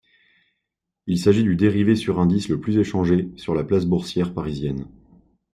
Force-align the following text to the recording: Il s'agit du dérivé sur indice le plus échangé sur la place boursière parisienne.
Il 1.05 1.19
s'agit 1.19 1.43
du 1.43 1.55
dérivé 1.55 1.95
sur 1.95 2.19
indice 2.19 2.49
le 2.49 2.59
plus 2.59 2.77
échangé 2.79 3.29
sur 3.37 3.53
la 3.53 3.63
place 3.63 3.85
boursière 3.85 4.33
parisienne. 4.33 4.87